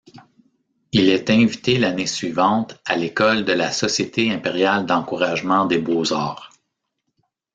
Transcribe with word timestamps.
Il 0.93 1.09
est 1.09 1.29
invité 1.29 1.77
l'année 1.77 2.07
suivante 2.07 2.75
à 2.85 2.95
l'école 2.95 3.45
de 3.45 3.51
la 3.53 3.71
Société 3.71 4.31
impériale 4.31 4.87
d'encouragement 4.87 5.67
des 5.67 5.77
beaux-arts. 5.77 6.49